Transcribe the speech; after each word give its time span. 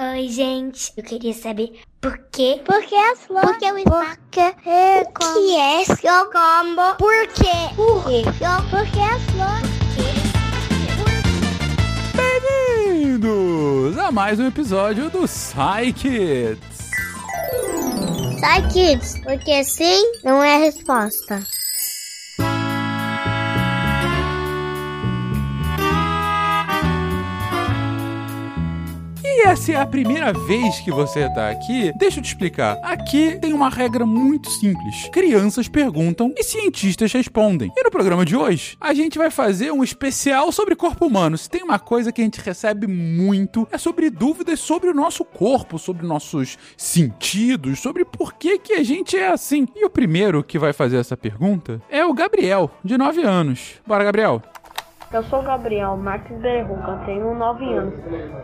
Oi, 0.00 0.28
gente. 0.28 0.92
Eu 0.96 1.02
queria 1.02 1.34
saber 1.34 1.80
por 2.00 2.16
quê? 2.30 2.62
Por 2.64 2.80
que 2.84 2.94
as 2.94 3.18
flores? 3.26 3.50
Por 3.50 3.58
que 3.58 3.66
o 3.66 3.74
Porque 3.74 4.40
é 4.64 5.02
o 5.02 5.34
que 5.34 5.56
é 5.56 5.84
seu 5.86 6.24
combo? 6.30 6.94
Por 6.96 7.26
quê? 7.34 7.74
Por 7.74 8.04
quê? 8.04 8.22
Por 8.70 8.86
que 8.92 9.00
as 9.00 9.20
flores? 9.32 9.68
Bem-vindos 12.14 13.98
a 13.98 14.12
mais 14.12 14.38
um 14.38 14.46
episódio 14.46 15.10
do 15.10 15.26
Psy 15.26 15.92
Kids. 15.92 16.78
Sai, 18.38 18.68
kids, 18.68 19.20
porque 19.24 19.64
sim 19.64 20.12
não 20.22 20.40
é 20.44 20.54
a 20.54 20.58
resposta. 20.58 21.42
Essa 29.48 29.72
é 29.72 29.76
a 29.76 29.86
primeira 29.86 30.30
vez 30.30 30.78
que 30.80 30.90
você 30.90 31.26
tá 31.32 31.48
aqui, 31.48 31.90
deixa 31.96 32.18
eu 32.18 32.22
te 32.22 32.26
explicar. 32.26 32.78
Aqui 32.82 33.38
tem 33.40 33.54
uma 33.54 33.70
regra 33.70 34.04
muito 34.04 34.50
simples: 34.50 35.08
crianças 35.10 35.66
perguntam 35.66 36.34
e 36.36 36.44
cientistas 36.44 37.10
respondem. 37.10 37.72
E 37.74 37.82
no 37.82 37.90
programa 37.90 38.26
de 38.26 38.36
hoje, 38.36 38.76
a 38.78 38.92
gente 38.92 39.16
vai 39.16 39.30
fazer 39.30 39.72
um 39.72 39.82
especial 39.82 40.52
sobre 40.52 40.76
corpo 40.76 41.06
humano. 41.06 41.38
Se 41.38 41.48
tem 41.48 41.62
uma 41.62 41.78
coisa 41.78 42.12
que 42.12 42.20
a 42.20 42.24
gente 42.24 42.42
recebe 42.42 42.86
muito, 42.86 43.66
é 43.72 43.78
sobre 43.78 44.10
dúvidas 44.10 44.60
sobre 44.60 44.90
o 44.90 44.94
nosso 44.94 45.24
corpo, 45.24 45.78
sobre 45.78 46.06
nossos 46.06 46.58
sentidos, 46.76 47.80
sobre 47.80 48.04
por 48.04 48.34
que, 48.34 48.58
que 48.58 48.74
a 48.74 48.82
gente 48.82 49.16
é 49.16 49.28
assim. 49.28 49.66
E 49.74 49.82
o 49.82 49.90
primeiro 49.90 50.44
que 50.44 50.58
vai 50.58 50.74
fazer 50.74 50.98
essa 50.98 51.16
pergunta 51.16 51.80
é 51.88 52.04
o 52.04 52.12
Gabriel, 52.12 52.70
de 52.84 52.98
9 52.98 53.22
anos. 53.22 53.76
Bora, 53.86 54.04
Gabriel. 54.04 54.42
Eu 55.10 55.22
sou 55.22 55.42
Gabriel 55.42 55.96
Marques 55.96 56.36
Berruca, 56.38 57.00
tenho 57.06 57.34
9 57.34 57.64
anos, 57.72 57.94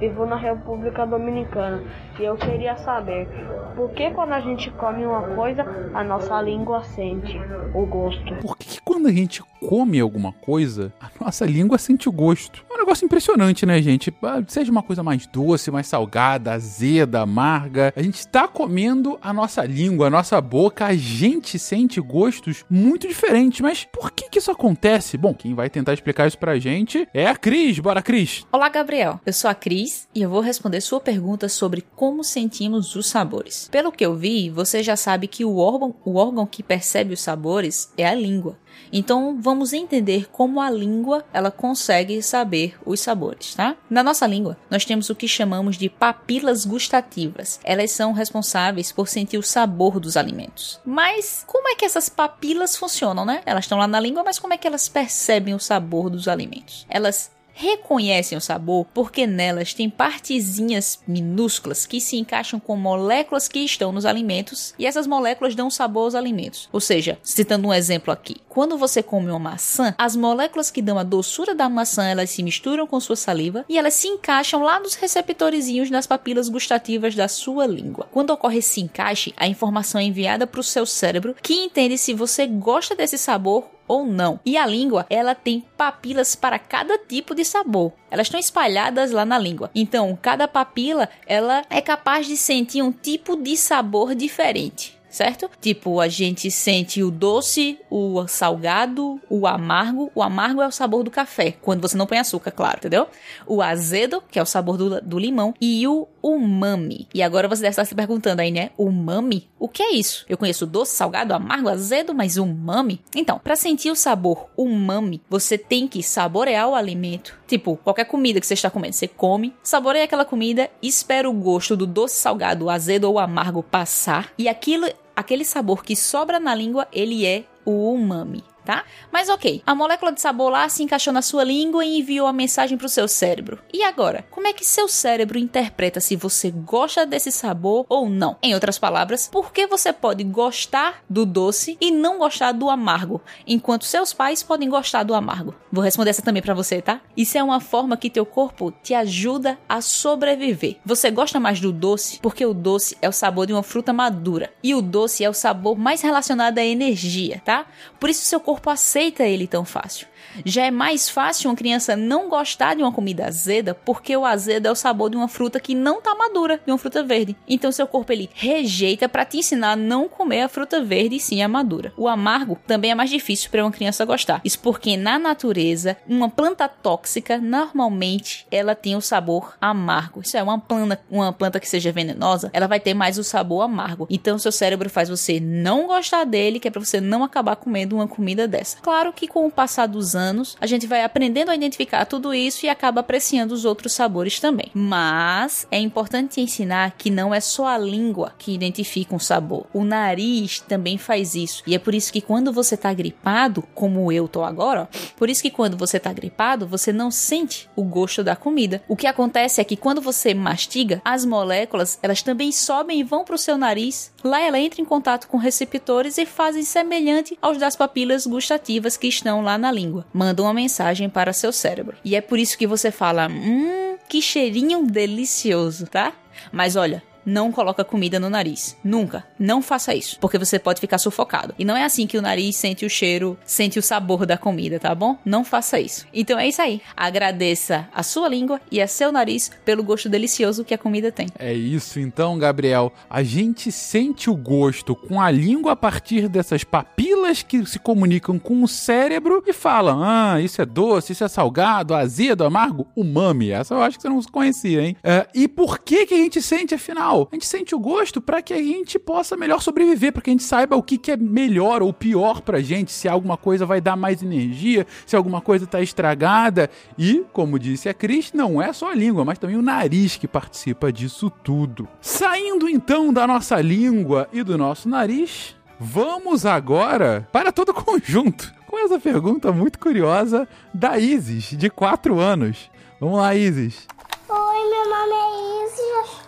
vivo 0.01 0.25
na 0.25 0.37
República 0.37 1.07
Dominicana 1.07 1.83
e 2.19 2.25
eu 2.25 2.37
queria 2.37 2.75
saber 2.79 3.29
por 3.77 3.91
que 3.91 4.11
quando 4.13 4.33
a 4.33 4.41
gente 4.41 4.71
come 4.71 5.05
uma 5.05 5.21
coisa, 5.35 5.63
a 5.93 6.03
nossa 6.03 6.41
língua 6.41 6.83
sente 6.83 7.39
o 7.75 7.85
gosto. 7.85 8.35
Por 8.37 8.57
que, 8.57 8.81
quando 8.81 9.09
a 9.09 9.13
gente 9.13 9.43
come 9.69 10.01
alguma 10.01 10.33
coisa, 10.33 10.91
a 10.99 11.11
nossa 11.23 11.45
língua 11.45 11.77
sente 11.77 12.09
o 12.09 12.13
gosto? 12.13 12.65
Negócio 12.85 13.07
impressionante, 13.07 13.65
né, 13.65 13.81
gente? 13.81 14.15
Ah, 14.23 14.43
Seja 14.47 14.71
uma 14.71 14.83
coisa 14.83 15.03
mais 15.03 15.27
doce, 15.27 15.71
mais 15.71 15.87
salgada, 15.87 16.53
azeda, 16.53 17.23
amarga. 17.23 17.91
A 17.97 18.03
gente 18.03 18.19
está 18.19 18.47
comendo 18.47 19.19
a 19.23 19.33
nossa 19.33 19.65
língua, 19.65 20.09
a 20.09 20.11
nossa 20.11 20.39
boca, 20.39 20.85
a 20.85 20.95
gente 20.95 21.59
sente 21.59 21.99
gostos 21.99 22.63
muito 22.69 23.09
diferentes. 23.09 23.63
Mas 23.63 23.87
por 23.91 24.11
que, 24.11 24.29
que 24.29 24.39
isso 24.39 24.51
acontece? 24.51 25.17
Bom, 25.17 25.33
quem 25.33 25.55
vai 25.55 25.71
tentar 25.71 25.95
explicar 25.95 26.29
isso 26.29 26.37
pra 26.37 26.59
gente 26.59 27.09
é 27.15 27.27
a 27.27 27.35
Cris. 27.35 27.79
Bora, 27.79 28.03
Cris! 28.03 28.45
Olá, 28.53 28.69
Gabriel. 28.69 29.19
Eu 29.25 29.33
sou 29.33 29.49
a 29.49 29.55
Cris 29.55 30.07
e 30.15 30.21
eu 30.21 30.29
vou 30.29 30.43
responder 30.43 30.83
sua 30.83 31.01
pergunta 31.01 31.49
sobre 31.49 31.83
como 31.97 32.23
sentimos 32.23 32.95
os 32.95 33.07
sabores. 33.07 33.67
Pelo 33.73 33.91
que 33.91 34.05
eu 34.05 34.15
vi, 34.15 34.51
você 34.51 34.83
já 34.83 34.95
sabe 34.95 35.27
que 35.27 35.43
o 35.43 35.57
órgão, 35.57 35.95
o 36.05 36.17
órgão 36.17 36.45
que 36.45 36.63
percebe 36.63 37.15
os 37.15 37.23
sabores 37.23 37.91
é 37.97 38.07
a 38.07 38.15
língua. 38.15 38.59
Então, 38.93 39.39
vamos 39.41 39.73
entender 39.73 40.29
como 40.31 40.61
a 40.61 40.71
língua 40.71 41.25
ela 41.33 41.51
consegue 41.51 42.23
saber 42.23 42.77
os 42.85 43.01
sabores, 43.01 43.55
tá? 43.55 43.77
Na 43.91 44.03
nossa 44.03 44.27
língua, 44.27 44.57
nós 44.71 44.85
temos 44.85 45.11
o 45.11 45.15
que 45.15 45.27
chamamos 45.27 45.77
de 45.77 45.89
papilas 45.89 46.65
gustativas. 46.65 47.61
Elas 47.65 47.91
são 47.91 48.13
responsáveis 48.13 48.93
por 48.93 49.09
sentir 49.09 49.39
o 49.39 49.43
sabor 49.43 49.99
dos 49.99 50.17
alimentos. 50.17 50.81
Mas 50.85 51.45
como 51.47 51.69
é 51.69 51.75
que 51.75 51.85
essas 51.85 52.09
papilas 52.09 52.77
funcionam, 52.77 53.25
né? 53.25 53.43
Elas 53.45 53.65
estão 53.65 53.79
lá 53.79 53.87
na 53.87 54.01
língua, 54.01 54.23
mas 54.25 54.39
como 54.39 54.55
é 54.55 54.59
que 54.59 54.67
elas 54.67 54.89
percebem 54.89 55.55
o 55.55 55.61
sabor 55.61 56.09
dos 56.09 56.29
alimentos? 56.29 56.87
Elas 56.89 57.31
reconhecem 57.55 58.37
o 58.37 58.41
sabor 58.41 58.85
porque 58.93 59.27
nelas 59.27 59.73
tem 59.73 59.89
partezinhas 59.89 61.01
minúsculas 61.07 61.87
que 61.87 62.01
se 62.01 62.17
encaixam 62.17 62.61
com 62.61 62.77
moléculas 62.77 63.49
que 63.49 63.61
estão 63.61 63.93
nos 63.93 64.05
alimentos 64.05 64.75
e 64.79 64.85
essas 64.85 65.07
moléculas 65.07 65.55
dão 65.55 65.71
sabor 65.71 66.05
aos 66.05 66.15
alimentos. 66.15 66.69
Ou 66.73 66.81
seja, 66.81 67.19
citando 67.23 67.69
um 67.69 67.73
exemplo 67.73 68.13
aqui, 68.13 68.37
quando 68.49 68.77
você 68.77 69.03
come 69.03 69.31
uma 69.31 69.39
maçã, 69.39 69.95
as 69.97 70.17
moléculas 70.17 70.71
que 70.71 70.83
dão 70.83 70.99
a 70.99 71.03
doçura 71.03 71.55
da 71.55 71.69
maçã 71.69 72.05
elas 72.05 72.31
se 72.31 72.43
misturam 72.43 72.87
com 72.87 72.99
sua 73.01 73.17
saliva 73.17 73.65
e 73.69 73.79
elas 73.79 73.95
se 73.95 74.09
encaixam 74.09 74.63
lá 74.63 74.81
nos 74.81 74.95
receptorzinhos 74.95 75.91
das 75.91 76.07
papilas 76.07 76.49
gustativas 76.49 77.15
da 77.15 77.29
sua 77.29 77.67
língua. 77.67 78.09
Quando 78.11 78.31
ocorre 78.31 78.59
esse 78.59 78.81
encaixe, 78.81 79.33
a 79.37 79.47
informação 79.47 80.01
é 80.01 80.05
enviada 80.05 80.47
para 80.47 80.61
o 80.61 80.65
seu 80.65 80.85
cérebro 80.85 81.37
que 81.41 81.55
entende 81.55 81.97
se 81.97 82.13
você 82.13 82.47
gosta 82.47 82.97
desse 82.97 83.17
sabor 83.17 83.74
ou 83.87 84.05
não. 84.05 84.41
E 84.45 84.57
a 84.57 84.67
língua, 84.67 85.07
ela 85.09 85.35
tem 85.35 85.65
papilas 85.77 86.35
para 86.35 86.59
cada 86.59 86.99
tipo 86.99 87.35
de 87.35 87.45
sabor. 87.45 87.93
Elas 88.11 88.27
estão 88.27 88.41
espalhadas 88.41 89.11
lá 89.11 89.25
na 89.25 89.39
língua. 89.39 89.71
Então, 89.75 90.19
cada 90.21 90.49
papila, 90.49 91.09
ela 91.27 91.63
é 91.71 91.81
capaz 91.81 92.27
de 92.27 92.37
sentir 92.37 92.83
um 92.83 92.93
tipo 92.93 93.37
de 93.37 93.57
sabor 93.57 94.15
diferente 94.15 94.95
certo? 95.15 95.49
Tipo, 95.61 96.01
a 96.01 96.09
gente 96.09 96.51
sente 96.51 97.03
o 97.03 97.11
doce, 97.11 97.79
o 97.89 98.27
salgado, 98.27 99.21
o 99.31 99.47
amargo. 99.47 100.11
O 100.15 100.23
amargo 100.23 100.61
é 100.61 100.67
o 100.67 100.73
sabor 100.73 101.05
do 101.05 101.11
café, 101.11 101.53
quando 101.63 101.81
você 101.81 101.97
não 101.97 102.07
põe 102.07 102.19
açúcar, 102.19 102.51
claro, 102.51 102.79
entendeu? 102.79 103.07
O 103.47 103.63
azedo, 103.63 104.23
que 104.29 104.39
é 104.39 104.43
o 104.43 104.47
sabor 104.47 104.77
do, 104.77 105.01
do 105.01 105.19
limão, 105.19 105.55
e 105.61 105.87
o 105.87 106.09
umami. 106.23 107.07
E 107.15 107.23
agora 107.23 107.47
você 107.47 107.63
deve 107.63 107.71
estar 107.71 107.85
se 107.85 107.95
perguntando 107.95 108.41
aí, 108.41 108.51
né? 108.51 108.71
Umami? 108.77 109.49
O 109.59 109.69
que 109.69 109.83
é 109.83 109.93
isso? 109.93 110.25
Eu 110.29 110.37
conheço 110.37 110.67
doce, 110.67 110.97
salgado, 110.97 111.35
amargo, 111.35 111.69
azedo, 111.69 112.15
mas 112.15 112.37
umami? 112.37 113.01
Então, 113.15 113.39
para 113.39 113.55
sentir 113.55 113.91
o 113.91 113.97
sabor 113.97 114.49
umami, 114.57 115.21
você 115.29 115.57
tem 115.57 115.87
que 115.87 116.03
saborear 116.03 116.69
o 116.69 116.75
alimento. 116.75 117.39
Tipo, 117.47 117.77
qualquer 117.77 118.05
comida 118.05 118.41
que 118.41 118.47
você 118.47 118.55
está 118.55 118.71
comendo, 118.71 118.95
você 118.95 119.07
come, 119.07 119.55
saboreia 119.63 120.05
aquela 120.05 120.25
comida, 120.25 120.71
espera 120.83 121.29
o 121.29 121.33
gosto 121.33 121.77
do 121.77 121.87
doce, 121.87 122.17
salgado, 122.17 122.71
azedo 122.71 123.05
ou 123.05 123.19
amargo 123.19 123.63
passar, 123.63 124.33
e 124.39 124.49
aquilo 124.49 124.87
aquele 125.17 125.45
sabor 125.45 125.85
que 125.85 125.97
sobra 125.97 126.39
na 126.39 126.55
língua, 126.55 126.87
ele 126.93 127.27
é 127.27 127.45
o 127.65 127.93
umami. 127.93 128.43
Tá? 128.65 128.85
Mas 129.13 129.29
ok, 129.29 129.63
a 129.67 129.75
molécula 129.75 130.11
de 130.11 130.21
sabor 130.21 130.51
lá 130.51 130.69
se 130.69 130.83
encaixou 130.83 131.13
na 131.13 131.21
sua 131.21 131.45
língua 131.45 131.85
e 131.85 131.99
enviou 131.99 132.27
a 132.27 132.33
mensagem 132.33 132.79
para 132.79 132.87
o 132.87 132.89
seu 132.91 133.07
cérebro. 133.07 133.59
E 133.73 133.83
agora, 133.83 134.25
como 134.31 134.47
é 134.47 134.53
que 134.53 134.65
seu 134.65 134.89
cérebro 134.89 135.39
interpreta 135.39 136.01
se 136.01 136.17
você 136.17 136.51
gosta 136.51 137.05
desse 137.05 137.31
sabor 137.31 137.85
ou 137.89 138.09
não? 138.09 138.37
Em 138.43 138.55
outras 138.55 138.79
palavras, 138.79 139.29
por 139.29 139.53
que 139.53 139.67
você 139.67 139.93
pode 139.93 140.25
gostar 140.25 141.03
do 141.09 141.27
doce 141.27 141.77
e 141.81 141.91
não 141.91 142.19
gostar 142.19 142.53
do 142.53 142.71
amargo, 142.71 143.21
enquanto 143.47 143.85
seus 143.85 144.13
pais 144.13 144.43
podem 144.43 144.69
gostar 144.69 145.03
do 145.03 145.15
amargo? 145.15 145.55
Vou 145.71 145.85
responder 145.85 146.11
essa 146.11 146.23
também 146.23 146.43
para 146.43 146.55
você, 146.55 146.81
tá? 146.81 147.01
Isso 147.17 147.37
é 147.37 147.43
uma 147.43 147.61
forma 147.61 147.97
que 147.97 148.09
teu 148.09 148.25
corpo 148.25 148.73
te 148.83 148.95
ajuda 148.95 149.59
a 149.69 149.81
sobreviver. 149.81 150.77
Você 150.85 151.11
gosta 151.11 151.39
mais 151.39 151.61
do 151.61 151.73
doce 151.73 152.19
porque 152.21 152.47
o 152.47 152.55
doce 152.55 152.97
é 153.03 153.09
o 153.09 153.13
sabor 153.13 153.47
de 153.47 153.53
uma 153.53 153.63
fruta 153.63 153.93
madura 153.93 154.53
e 154.63 154.75
o 154.75 154.81
doce 154.81 155.25
é 155.25 155.29
o 155.29 155.35
sabor 155.35 155.77
mais 155.77 156.01
relacionado 156.01 156.59
à 156.59 156.65
energia, 156.65 157.43
tá? 157.45 157.67
Por 157.99 158.09
isso 158.09 158.25
seu 158.25 158.41
corpo 158.41 158.54
aceita 158.71 159.25
ele 159.25 159.47
tão 159.47 159.65
fácil. 159.65 160.07
Já 160.45 160.67
é 160.67 160.71
mais 160.71 161.09
fácil 161.09 161.51
uma 161.51 161.57
criança 161.57 161.97
não 161.97 162.29
gostar 162.29 162.75
de 162.75 162.83
uma 162.83 162.93
comida 162.93 163.27
azeda 163.27 163.75
porque 163.75 164.17
o 164.17 164.25
azedo 164.25 164.67
é 164.67 164.71
o 164.71 164.75
sabor 164.75 165.11
de 165.11 165.17
uma 165.17 165.29
fruta 165.29 165.61
que 165.61 165.75
não 165.75 166.01
tá 166.01 166.15
madura, 166.15 166.61
de 166.65 166.71
uma 166.73 166.79
fruta 166.79 167.03
verde. 167.03 167.37
Então 167.49 167.71
seu 167.71 167.87
corpo 167.87 168.13
ele 168.13 168.31
rejeita 168.35 169.09
para 169.09 169.25
te 169.25 169.39
ensinar 169.39 169.73
a 169.73 169.77
não 169.77 170.09
comer 170.09 170.43
a 170.43 170.49
fruta 170.49 170.83
verde 170.83 171.17
e 171.17 171.21
sim 171.21 171.43
a 171.43 171.49
madura. 171.49 171.93
O 171.97 172.09
amargo 172.09 172.59
também 172.67 172.91
é 172.91 172.95
mais 172.95 173.11
difícil 173.11 173.51
para 173.51 173.65
uma 173.65 173.73
criança 173.73 174.05
gostar. 174.05 174.41
Isso 174.45 174.59
porque 174.59 174.97
na 174.97 175.19
natureza, 175.19 175.97
uma 176.09 176.29
planta 176.29 176.69
tóxica 176.69 177.39
normalmente 177.39 178.47
ela 178.51 178.75
tem 178.75 178.97
o 178.97 179.01
sabor 179.01 179.57
amargo. 179.61 180.21
Isso 180.21 180.37
é 180.37 180.43
uma 180.43 180.59
planta, 180.59 181.01
uma 181.11 181.33
planta 181.33 181.61
que 181.61 181.69
seja 181.69 181.93
venenosa, 181.93 182.51
ela 182.53 182.67
vai 182.67 182.81
ter 182.81 182.95
mais 182.95 183.19
o 183.19 183.25
sabor 183.25 183.63
amargo. 183.63 184.07
Então 184.11 184.39
seu 184.39 184.53
cérebro 184.53 184.89
faz 184.91 185.09
você 185.09 185.41
não 185.41 185.87
gostar 185.87 186.25
dele, 186.25 186.59
que 186.59 186.69
é 186.69 186.71
para 186.71 186.85
você 186.85 187.01
não 187.01 187.25
acabar 187.25 187.57
comendo 187.57 187.97
uma 187.97 188.09
comida 188.09 188.47
dessa. 188.47 188.79
Claro 188.81 189.13
que 189.13 189.29
com 189.29 189.47
o 189.47 189.51
passar 189.51 189.87
dos 189.87 190.14
anos, 190.15 190.57
a 190.61 190.67
gente 190.67 190.87
vai 190.87 191.03
aprendendo 191.03 191.51
a 191.51 191.55
identificar 191.55 192.05
tudo 192.05 192.35
isso 192.35 192.67
e 192.67 192.69
acaba 192.69 193.01
apreciando 193.01 193.55
os 193.55 193.65
outros 193.65 193.93
sabores 193.93 194.41
também. 194.41 194.71
Mas 194.75 195.67
é 195.71 195.79
importante 195.79 196.41
ensinar 196.41 196.93
que 196.97 197.11
não 197.11 197.35
é 197.35 197.41
só 197.41 197.67
a 197.67 197.79
língua 197.79 198.33
que 198.39 198.53
identifica 198.53 199.15
um 199.15 199.19
sabor. 199.19 199.67
O 199.73 199.85
nariz 199.85 200.61
também 200.61 200.99
faz 200.99 201.35
isso. 201.35 201.63
E 201.67 201.75
é 201.75 201.79
por 201.79 201.95
isso 201.95 202.13
que 202.13 202.21
quando 202.21 202.53
você 202.53 202.77
tá 202.77 202.93
gripado, 202.93 203.63
como 203.75 204.11
eu 204.13 204.29
tô 204.29 204.43
agora, 204.43 204.83
ó, 204.83 204.99
por 205.17 205.29
isso 205.29 205.43
que 205.43 205.51
quando 205.51 205.77
você 205.77 205.99
tá 205.99 206.13
gripado, 206.13 206.67
você 206.67 206.93
não 206.93 207.11
sente 207.11 207.69
o 207.77 207.83
gosto 207.83 208.23
da 208.23 208.37
comida. 208.37 208.83
O 208.89 208.97
que 208.97 209.07
acontece 209.07 209.61
é 209.61 209.65
que 209.65 209.77
quando 209.77 210.01
você 210.01 210.35
mastiga, 210.35 211.01
as 211.05 211.25
moléculas, 211.25 211.99
elas 212.03 212.23
também 212.23 212.53
sobem 212.53 213.01
e 213.01 213.05
vão 213.05 213.25
pro 213.25 213.39
seu 213.39 213.57
nariz. 213.57 214.13
Lá 214.23 214.41
ela 214.41 214.59
entra 214.59 214.81
em 214.81 214.85
contato 214.85 215.29
com 215.29 215.37
receptores 215.37 216.19
e 216.19 216.27
fazem 216.27 216.63
semelhante 216.63 217.39
aos 217.41 217.59
das 217.59 217.77
papilas 217.77 218.27
gustativas 218.27 218.97
que 218.97 219.07
estão 219.07 219.43
lá 219.43 219.59
na 219.59 219.71
língua. 219.71 220.04
Mandam 220.13 220.45
uma 220.47 220.55
mensagem 220.55 221.09
para 221.09 221.33
seu 221.33 221.53
cérebro. 221.53 221.97
E 222.05 222.15
é 222.15 222.21
por 222.21 222.39
isso 222.39 222.57
que 222.59 222.67
você 222.67 222.91
fala: 222.91 223.29
"Hum, 223.29 223.97
que 224.09 224.21
cheirinho 224.23 224.87
delicioso", 224.87 225.87
tá? 225.87 226.13
Mas 226.53 226.77
olha, 226.77 227.03
não 227.25 227.53
coloca 227.53 227.85
comida 227.85 228.21
no 228.21 228.31
nariz. 228.31 228.77
Nunca. 228.83 229.25
Não 229.39 229.63
faça 229.63 229.95
isso, 229.95 230.19
porque 230.21 230.39
você 230.39 230.59
pode 230.59 230.81
ficar 230.81 230.99
sufocado. 230.99 231.55
E 231.59 231.65
não 231.65 231.77
é 231.77 231.85
assim 231.85 232.07
que 232.07 232.19
o 232.19 232.23
nariz 232.23 232.57
sente 232.57 232.85
o 232.85 232.91
cheiro, 232.91 233.39
sente 233.45 233.79
o 233.79 233.83
sabor 233.83 234.27
da 234.27 234.37
comida, 234.37 234.79
tá 234.79 234.95
bom? 234.95 235.17
Não 235.25 235.45
faça 235.45 235.81
isso. 235.81 236.07
Então 236.13 236.39
é 236.39 236.49
isso 236.49 236.61
aí. 236.61 236.81
Agradeça 236.97 237.89
a 237.95 238.03
sua 238.03 238.29
língua 238.29 238.61
e 238.71 238.81
a 238.81 238.87
seu 238.87 239.11
nariz 239.11 239.51
pelo 239.65 239.83
gosto 239.83 240.09
delicioso 240.09 240.65
que 240.65 240.75
a 240.75 240.79
comida 240.79 241.11
tem. 241.11 241.27
É 241.39 241.53
isso 241.53 241.99
então, 242.01 242.39
Gabriel. 242.39 242.93
A 243.09 243.23
gente 243.23 243.71
sente 243.73 244.29
o 244.29 244.37
gosto 244.37 244.95
com 244.95 245.21
a 245.21 245.31
língua 245.31 245.73
a 245.73 245.77
partir 245.77 246.29
dessas 246.29 246.65
papilas 246.65 247.43
que 247.43 247.65
se 247.67 247.79
comunicam 247.79 248.39
com 248.39 248.63
o 248.63 248.69
cérebro 248.69 249.43
e 249.47 249.53
falam: 249.53 250.03
ah, 250.03 250.41
isso 250.41 250.61
é 250.61 250.67
doce, 250.67 251.13
isso 251.13 251.25
é 251.25 251.29
salgado, 251.29 251.95
azedo, 251.95 252.45
amargo, 252.45 252.87
umami. 252.97 253.51
Essa 253.51 253.75
eu 253.75 253.83
acho 253.83 253.97
que 253.97 254.03
você 254.03 254.09
não 254.09 254.23
conhecia, 254.23 254.83
hein? 254.83 254.97
Uh, 255.01 255.29
e 255.35 255.49
por 255.49 255.79
que 255.79 256.07
que 256.07 256.15
a 256.15 256.19
gente 256.19 256.43
sente 256.43 256.75
afinal? 256.75 257.14
A 257.23 257.35
gente 257.35 257.47
sente 257.47 257.75
o 257.75 257.79
gosto 257.79 258.21
para 258.21 258.43
que 258.43 258.53
a 258.53 258.63
gente 258.63 258.99
possa 258.99 259.37
melhor 259.37 259.61
sobreviver, 259.61 260.13
para 260.13 260.23
que 260.23 260.31
a 260.31 260.33
gente 260.33 260.43
saiba 260.43 260.77
o 260.77 260.83
que, 260.83 260.99
que 260.99 261.13
é 261.13 261.17
melhor 261.17 261.83
ou 261.83 261.93
pior 261.93 262.41
pra 262.41 262.61
gente, 262.61 262.93
se 262.93 263.09
alguma 263.09 263.37
coisa 263.37 263.65
vai 263.65 263.81
dar 263.81 263.97
mais 263.97 264.23
energia, 264.23 264.87
se 265.07 265.17
alguma 265.17 265.41
coisa 265.41 265.67
tá 265.67 265.81
estragada. 265.81 266.69
E, 266.99 267.25
como 267.33 267.59
disse 267.59 267.89
a 267.89 267.95
Cris, 267.95 268.33
não 268.33 268.61
é 268.61 268.73
só 268.73 268.91
a 268.91 268.95
língua, 268.95 269.25
mas 269.25 269.39
também 269.39 269.57
o 269.57 269.63
nariz 269.63 270.17
que 270.17 270.29
participa 270.29 270.93
disso 270.93 271.31
tudo. 271.31 271.89
Saindo 272.01 272.69
então 272.69 273.13
da 273.13 273.27
nossa 273.27 273.61
língua 273.61 274.29
e 274.33 274.43
do 274.43 274.59
nosso 274.59 274.89
nariz, 274.89 275.57
vamos 275.79 276.45
agora 276.45 277.29
para 277.33 277.53
todo 277.53 277.71
o 277.71 277.75
conjunto 277.75 278.53
com 278.75 278.79
essa 278.79 278.99
pergunta 278.99 279.53
muito 279.53 279.79
curiosa 279.79 280.49
da 280.75 280.99
Isis, 280.99 281.57
de 281.57 281.71
4 281.71 282.19
anos. 282.19 282.69
Vamos 283.01 283.19
lá, 283.19 283.33
Isis. 283.33 283.87
Oi, 284.29 284.71
meu 284.71 284.91
nome 284.91 285.13
é 285.13 285.65
Isis, 285.65 286.24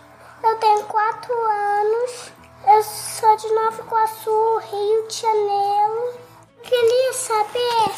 eu 0.47 0.55
tenho 0.59 0.83
4 0.83 1.33
anos, 1.33 2.31
eu 2.67 2.81
sou 2.81 3.35
de 3.35 3.53
Nova 3.53 3.81
Iguaçu, 3.81 4.57
Rio 4.71 5.07
de 5.07 5.15
Janeiro. 5.15 6.13
Queria 6.63 7.13
saber 7.13 7.91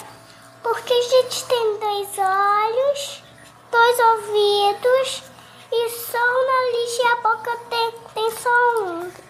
por 0.63 0.81
que 0.81 0.94
a 0.94 1.01
gente 1.01 1.46
tem 1.46 1.78
dois 1.78 2.07
olhos, 2.18 3.24
dois 3.72 4.00
ouvidos 4.00 5.24
e 5.72 5.90
só 5.90 6.18
o 6.18 6.46
nariz 6.48 6.98
e 6.98 7.07
a 7.07 7.16
boca 7.18 7.56
tem, 7.69 7.92
tem 8.16 8.31
só 8.31 8.84
um. 8.84 9.29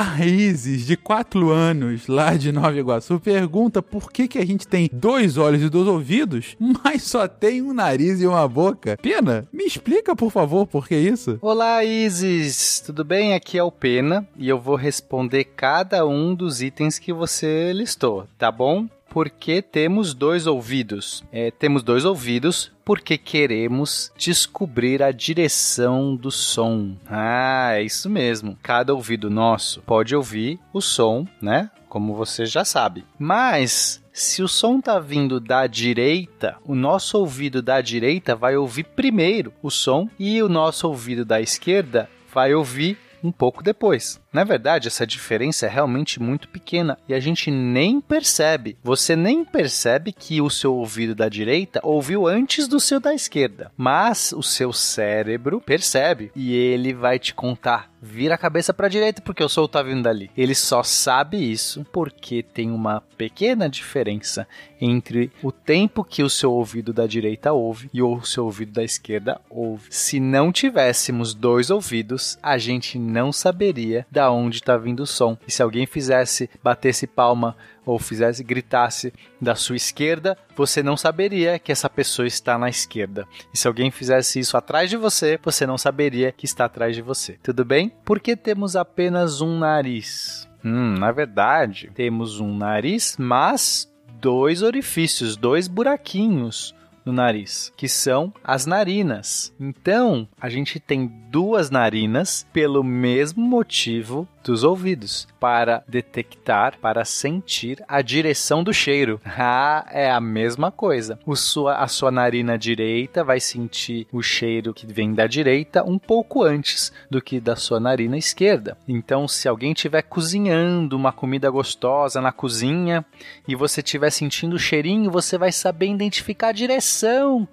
A 0.00 0.24
Isis, 0.24 0.86
de 0.86 0.96
4 0.96 1.50
anos, 1.50 2.06
lá 2.06 2.36
de 2.36 2.52
Nova 2.52 2.78
Iguaçu, 2.78 3.18
pergunta 3.18 3.82
por 3.82 4.12
que, 4.12 4.28
que 4.28 4.38
a 4.38 4.46
gente 4.46 4.64
tem 4.64 4.88
dois 4.92 5.36
olhos 5.36 5.60
e 5.60 5.68
dois 5.68 5.88
ouvidos, 5.88 6.54
mas 6.84 7.02
só 7.02 7.26
tem 7.26 7.60
um 7.62 7.74
nariz 7.74 8.20
e 8.20 8.26
uma 8.28 8.46
boca. 8.46 8.96
Pena, 9.02 9.48
me 9.52 9.64
explica, 9.64 10.14
por 10.14 10.30
favor, 10.30 10.68
por 10.68 10.86
que 10.86 10.94
isso? 10.94 11.36
Olá, 11.42 11.82
Isis! 11.82 12.80
Tudo 12.86 13.02
bem? 13.02 13.34
Aqui 13.34 13.58
é 13.58 13.62
o 13.64 13.72
Pena 13.72 14.24
e 14.36 14.48
eu 14.48 14.60
vou 14.60 14.76
responder 14.76 15.42
cada 15.56 16.06
um 16.06 16.32
dos 16.32 16.62
itens 16.62 16.96
que 17.00 17.12
você 17.12 17.72
listou, 17.72 18.28
tá 18.38 18.52
bom? 18.52 18.86
Porque 19.18 19.60
temos 19.60 20.14
dois 20.14 20.46
ouvidos. 20.46 21.24
É, 21.32 21.50
temos 21.50 21.82
dois 21.82 22.04
ouvidos 22.04 22.70
porque 22.84 23.18
queremos 23.18 24.12
descobrir 24.16 25.02
a 25.02 25.10
direção 25.10 26.14
do 26.14 26.30
som. 26.30 26.94
Ah, 27.04 27.72
é 27.72 27.82
isso 27.82 28.08
mesmo. 28.08 28.56
Cada 28.62 28.94
ouvido 28.94 29.28
nosso 29.28 29.82
pode 29.82 30.14
ouvir 30.14 30.60
o 30.72 30.80
som, 30.80 31.26
né? 31.42 31.68
Como 31.88 32.14
você 32.14 32.46
já 32.46 32.64
sabe. 32.64 33.04
Mas 33.18 34.00
se 34.12 34.40
o 34.40 34.46
som 34.46 34.80
tá 34.80 35.00
vindo 35.00 35.40
da 35.40 35.66
direita, 35.66 36.56
o 36.64 36.76
nosso 36.76 37.18
ouvido 37.18 37.60
da 37.60 37.80
direita 37.80 38.36
vai 38.36 38.56
ouvir 38.56 38.84
primeiro 38.84 39.52
o 39.60 39.68
som 39.68 40.08
e 40.16 40.40
o 40.40 40.48
nosso 40.48 40.86
ouvido 40.86 41.24
da 41.24 41.40
esquerda 41.40 42.08
vai 42.32 42.54
ouvir 42.54 42.96
um 43.20 43.32
pouco 43.32 43.64
depois. 43.64 44.20
Na 44.30 44.44
verdade, 44.44 44.88
essa 44.88 45.06
diferença 45.06 45.64
é 45.64 45.68
realmente 45.68 46.20
muito 46.20 46.48
pequena 46.48 46.98
e 47.08 47.14
a 47.14 47.20
gente 47.20 47.50
nem 47.50 47.98
percebe. 48.00 48.76
Você 48.82 49.16
nem 49.16 49.42
percebe 49.42 50.12
que 50.12 50.40
o 50.40 50.50
seu 50.50 50.74
ouvido 50.74 51.14
da 51.14 51.28
direita 51.28 51.80
ouviu 51.82 52.26
antes 52.26 52.68
do 52.68 52.78
seu 52.78 53.00
da 53.00 53.14
esquerda, 53.14 53.72
mas 53.76 54.32
o 54.32 54.42
seu 54.42 54.72
cérebro 54.72 55.62
percebe 55.62 56.30
e 56.36 56.54
ele 56.54 56.92
vai 56.92 57.18
te 57.18 57.32
contar. 57.32 57.90
Vira 58.00 58.36
a 58.36 58.38
cabeça 58.38 58.72
para 58.72 58.86
a 58.86 58.90
direita 58.90 59.20
porque 59.22 59.42
o 59.42 59.48
som 59.48 59.66
tá 59.66 59.82
vindo 59.82 60.02
dali. 60.02 60.30
Ele 60.36 60.54
só 60.54 60.82
sabe 60.82 61.36
isso 61.36 61.84
porque 61.92 62.42
tem 62.42 62.70
uma 62.70 63.02
pequena 63.16 63.68
diferença 63.68 64.46
entre 64.80 65.32
o 65.42 65.50
tempo 65.50 66.04
que 66.04 66.22
o 66.22 66.30
seu 66.30 66.52
ouvido 66.52 66.92
da 66.92 67.06
direita 67.06 67.52
ouve 67.52 67.90
e 67.92 68.00
o 68.00 68.22
seu 68.22 68.44
ouvido 68.44 68.72
da 68.72 68.84
esquerda 68.84 69.40
ouve. 69.50 69.88
Se 69.90 70.20
não 70.20 70.52
tivéssemos 70.52 71.34
dois 71.34 71.70
ouvidos, 71.70 72.38
a 72.40 72.56
gente 72.56 72.98
não 72.98 73.32
saberia 73.32 74.06
da 74.18 74.32
onde 74.32 74.56
está 74.56 74.76
vindo 74.76 75.04
o 75.04 75.06
som. 75.06 75.38
E 75.46 75.52
se 75.52 75.62
alguém 75.62 75.86
fizesse, 75.86 76.50
batesse 76.60 77.06
palma 77.06 77.56
ou 77.86 78.00
fizesse, 78.00 78.42
gritasse 78.42 79.12
da 79.40 79.54
sua 79.54 79.76
esquerda, 79.76 80.36
você 80.56 80.82
não 80.82 80.96
saberia 80.96 81.56
que 81.56 81.70
essa 81.70 81.88
pessoa 81.88 82.26
está 82.26 82.58
na 82.58 82.68
esquerda. 82.68 83.28
E 83.54 83.56
se 83.56 83.68
alguém 83.68 83.92
fizesse 83.92 84.40
isso 84.40 84.56
atrás 84.56 84.90
de 84.90 84.96
você, 84.96 85.38
você 85.40 85.64
não 85.64 85.78
saberia 85.78 86.32
que 86.32 86.46
está 86.46 86.64
atrás 86.64 86.96
de 86.96 87.00
você. 87.00 87.38
Tudo 87.40 87.64
bem? 87.64 87.92
Por 88.04 88.18
que 88.18 88.34
temos 88.34 88.74
apenas 88.74 89.40
um 89.40 89.56
nariz? 89.56 90.48
Hum, 90.64 90.96
na 90.98 91.12
verdade, 91.12 91.88
temos 91.94 92.40
um 92.40 92.56
nariz, 92.56 93.14
mas 93.20 93.88
dois 94.20 94.62
orifícios, 94.62 95.36
dois 95.36 95.68
buraquinhos 95.68 96.74
no 97.08 97.12
nariz, 97.14 97.72
que 97.74 97.88
são 97.88 98.32
as 98.44 98.66
narinas. 98.66 99.54
Então, 99.58 100.28
a 100.38 100.50
gente 100.50 100.78
tem 100.78 101.10
duas 101.30 101.70
narinas 101.70 102.46
pelo 102.52 102.84
mesmo 102.84 103.42
motivo 103.42 104.28
dos 104.44 104.64
ouvidos 104.64 105.26
para 105.38 105.82
detectar, 105.86 106.78
para 106.80 107.04
sentir 107.04 107.82
a 107.86 108.00
direção 108.02 108.62
do 108.62 108.72
cheiro. 108.72 109.20
Ah, 109.40 109.86
é 109.92 110.10
a 110.10 110.20
mesma 110.20 110.70
coisa. 110.70 111.18
O 111.24 111.36
sua, 111.36 111.76
a 111.76 111.86
sua 111.86 112.10
narina 112.10 112.58
direita 112.58 113.22
vai 113.22 113.38
sentir 113.38 114.06
o 114.12 114.20
cheiro 114.20 114.74
que 114.74 114.84
vem 114.84 115.14
da 115.14 115.28
direita 115.28 115.84
um 115.84 115.96
pouco 115.96 116.42
antes 116.42 116.92
do 117.08 117.22
que 117.22 117.40
da 117.40 117.54
sua 117.54 117.78
narina 117.78 118.18
esquerda. 118.18 118.76
Então, 118.86 119.28
se 119.28 119.48
alguém 119.48 119.72
estiver 119.72 120.02
cozinhando 120.02 120.96
uma 120.96 121.12
comida 121.12 121.48
gostosa 121.48 122.20
na 122.20 122.32
cozinha 122.32 123.06
e 123.46 123.54
você 123.54 123.80
estiver 123.80 124.10
sentindo 124.10 124.56
o 124.56 124.58
cheirinho, 124.58 125.10
você 125.10 125.38
vai 125.38 125.52
saber 125.52 125.86
identificar 125.86 126.48
a 126.48 126.52
direção 126.52 126.97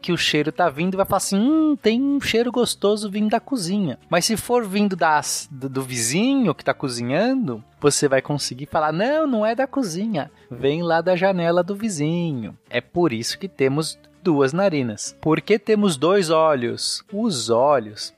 que 0.02 0.12
o 0.12 0.18
cheiro 0.18 0.50
está 0.50 0.70
vindo 0.70 0.98
vai 0.98 1.06
falar 1.06 1.18
assim: 1.18 1.40
hum, 1.40 1.76
tem 1.76 2.02
um 2.02 2.20
cheiro 2.22 2.52
gostoso 2.52 3.10
vindo 3.10 3.30
da 3.30 3.40
cozinha. 3.40 4.00
Mas 4.10 4.26
se 4.26 4.38
for 4.38 4.66
vindo 4.66 4.96
das, 4.96 5.48
do, 5.52 5.70
do 5.70 5.82
vizinho 5.82 6.54
que 6.54 6.62
está 6.62 6.74
cozinhando, 6.74 7.64
você 7.80 8.08
vai 8.08 8.22
conseguir 8.22 8.68
falar: 8.68 8.92
não, 8.92 9.28
não 9.28 9.46
é 9.46 9.56
da 9.56 9.68
cozinha, 9.68 10.32
vem 10.50 10.82
lá 10.82 11.02
da 11.02 11.16
janela 11.16 11.64
do 11.64 11.76
vizinho. 11.76 12.58
É 12.70 12.82
por 12.82 13.14
isso 13.14 13.38
que 13.38 13.48
temos 13.48 13.98
duas 14.24 14.54
narinas. 14.54 15.16
Por 15.22 15.40
que 15.40 15.60
temos 15.60 15.98
dois 15.98 16.30
olhos? 16.30 17.04
Os 17.14 17.50
olhos. 17.50 18.14